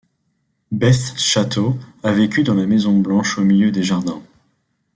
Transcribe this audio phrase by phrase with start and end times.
[0.71, 4.23] Beth Chatto a vécu dans la maison blanche au milieu des jardins.